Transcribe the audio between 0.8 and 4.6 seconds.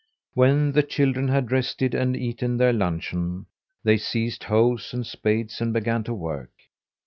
children had rested and eaten their luncheon, they seized